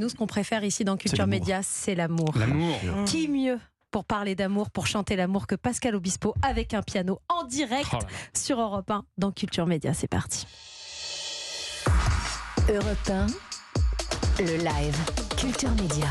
Nous, 0.00 0.08
ce 0.08 0.14
qu'on 0.14 0.26
préfère 0.26 0.64
ici 0.64 0.82
dans 0.82 0.96
Culture. 0.96 1.26
Média, 1.26 1.60
c'est 1.62 1.94
l'amour. 1.94 2.32
L'amour. 2.34 2.74
Qui 3.04 3.28
mieux 3.28 3.58
pour 3.90 4.06
parler 4.06 4.34
d'amour, 4.34 4.70
pour 4.70 4.86
chanter 4.86 5.14
l'amour 5.14 5.46
que 5.46 5.54
Pascal 5.54 5.94
Obispo 5.94 6.32
avec 6.40 6.72
un 6.72 6.80
piano 6.80 7.18
en 7.28 7.44
direct 7.44 7.90
Oh 7.92 7.96
là 7.96 8.02
là. 8.02 8.08
sur 8.34 8.58
Europe 8.58 8.90
1 8.90 9.04
dans 9.18 9.30
Culture 9.30 9.66
Média. 9.66 9.92
C'est 9.92 10.08
parti. 10.08 10.46
Europe 12.70 13.10
1, 13.10 13.26
le 14.38 14.56
live. 14.56 14.96
Culture 15.36 15.72
Média. 15.72 16.06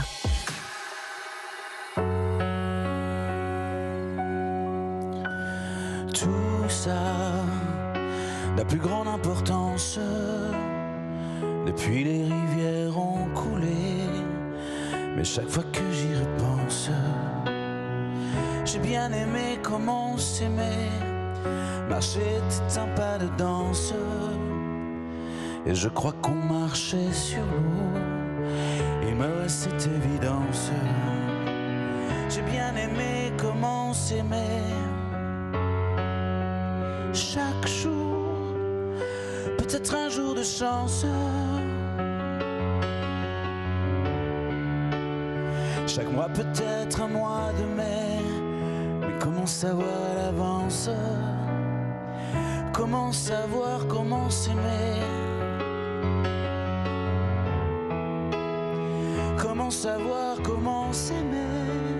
Tout 6.14 6.70
ça 6.70 7.44
n'a 8.56 8.66
plus 8.66 8.78
grande 8.78 9.08
importance 9.08 9.98
depuis 11.66 12.04
les 12.04 12.24
rivières. 12.24 12.79
Mais 15.20 15.26
chaque 15.26 15.50
fois 15.50 15.66
que 15.74 15.82
j'y 15.92 16.16
repense, 16.16 16.90
j'ai 18.64 18.80
bien 18.80 19.12
aimé 19.12 19.60
comment 19.62 20.14
on 20.14 20.18
s'aimait. 20.18 20.88
Marcher 21.90 22.22
était 22.22 22.80
un 22.80 22.88
pas 22.96 23.18
de 23.18 23.28
danse. 23.38 23.94
Et 25.66 25.76
je 25.76 25.90
crois 25.90 26.14
qu'on 26.22 26.36
marchait 26.36 27.12
sur 27.12 27.42
l'eau. 27.42 28.00
Il 29.10 29.16
me 29.16 29.42
reste 29.42 29.70
cette 29.70 29.88
évidence. 29.88 30.72
J'ai 32.30 32.44
bien 32.44 32.74
aimé 32.78 33.34
comment 33.38 33.90
on 33.90 33.94
s'aimait 33.94 34.72
chaque 37.12 37.68
jour, 37.68 38.38
peut-être 39.58 39.96
un 39.96 40.08
jour 40.08 40.34
de 40.34 40.44
chance. 40.44 41.06
Chaque 45.90 46.12
mois, 46.12 46.30
peut-être 46.30 47.02
un 47.02 47.08
mois 47.08 47.52
de 47.58 47.66
mai, 47.76 48.22
mais 49.02 49.18
comment 49.20 49.48
savoir 49.48 49.88
l'avance? 50.16 50.88
Comment 52.72 53.12
savoir 53.12 53.88
comment 53.88 54.30
s'aimer? 54.30 55.02
Comment 59.42 59.72
savoir 59.72 60.38
comment 60.44 60.94
s'aimer? 60.94 61.99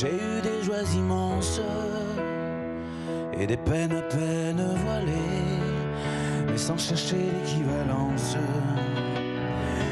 J'ai 0.00 0.14
eu 0.14 0.40
des 0.42 0.62
joies 0.62 0.88
immenses 0.94 1.60
et 3.32 3.46
des 3.46 3.56
peines 3.56 3.92
à 3.92 4.02
peine 4.02 4.64
voilées, 4.84 6.46
mais 6.46 6.56
sans 6.56 6.78
chercher 6.78 7.16
l'équivalence. 7.16 8.36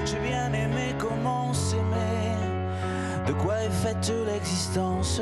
J'ai 0.05 0.21
bien 0.21 0.53
aimé 0.53 0.95
comment 0.99 1.53
s'aimer. 1.53 2.37
De 3.27 3.33
quoi 3.33 3.61
est 3.65 3.71
faite 3.71 4.13
l'existence 4.27 5.21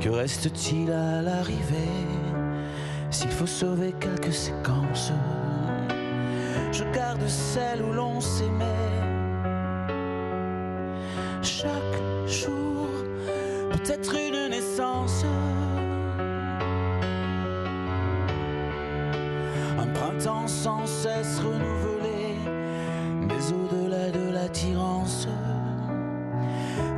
Que 0.00 0.08
reste-t-il 0.08 0.90
à 0.90 1.20
l'arrivée 1.20 1.98
S'il 3.10 3.30
faut 3.30 3.46
sauver 3.46 3.92
quelques 4.00 4.32
séquences? 4.32 5.12
Je 6.72 6.84
garde 6.94 7.26
celle 7.26 7.82
où 7.82 7.92
l'on 7.92 8.18
s'aimait 8.20 8.99
Peut-être 13.82 14.14
une 14.14 14.50
naissance. 14.50 15.24
Un 19.78 19.86
printemps 19.94 20.46
sans 20.46 20.84
cesse 20.86 21.40
renouvelé. 21.40 22.36
Mais 23.22 23.52
au-delà 23.52 24.10
de 24.10 24.32
l'attirance. 24.32 25.28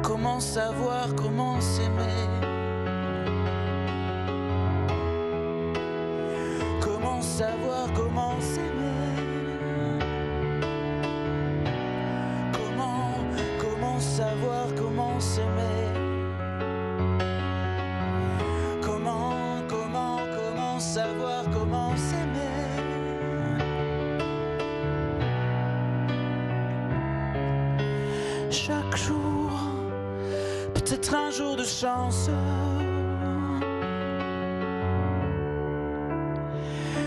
Comment 0.02 0.40
savoir 0.40 1.14
comment 1.14 1.60
s'aimer? 1.60 2.26
Comment 6.80 7.22
savoir 7.22 7.92
comment 7.94 8.40
s'aimer? 8.40 9.22
Comment, 12.52 13.14
comment 13.60 14.00
savoir 14.00 14.66
comment 14.76 15.20
s'aimer? 15.20 15.91
Chaque 28.52 28.96
jour, 28.96 29.50
peut-être 30.74 31.14
un 31.14 31.30
jour 31.30 31.56
de 31.56 31.64
chance. 31.64 32.28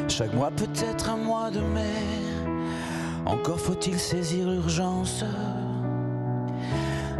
Chaque 0.08 0.34
mois, 0.34 0.50
peut-être 0.50 1.10
un 1.10 1.18
mois 1.18 1.52
de 1.52 1.60
mai. 1.60 2.02
Encore 3.26 3.60
faut-il 3.60 4.00
saisir 4.00 4.50
l'urgence 4.50 5.24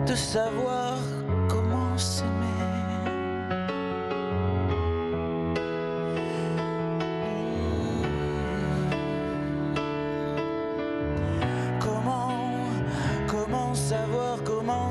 de 0.08 0.16
savoir 0.16 0.98
comment 1.48 1.98
s'aimer. 1.98 2.35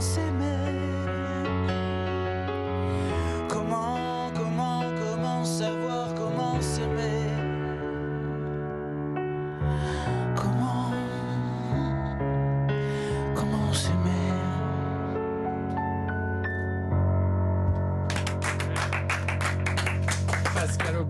S'aimer 0.00 0.43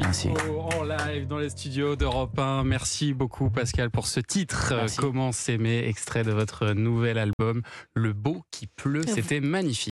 Merci. 0.01 0.29
en 0.29 0.83
live 0.85 1.27
dans 1.27 1.39
les 1.39 1.51
studios 1.51 1.97
d'Europe 1.97 2.39
1. 2.39 2.65
Merci 2.65 3.15
beaucoup 3.15 3.51
Pascal 3.51 3.91
pour 3.91 4.07
ce 4.07 4.21
titre. 4.21 4.71
euh, 4.73 4.77
Merci. 4.81 4.97
Comment 4.99 5.33
s'aimer, 5.33 5.87
extrait 5.87 6.25
de 6.25 6.33
votre 6.33 6.73
nouvel 6.73 7.19
album 7.19 7.63
Le 7.95 8.13
beau 8.13 8.43
qui 8.51 8.67
pleut. 8.67 9.05
C'était 9.07 9.41
magnifique. 9.41 9.94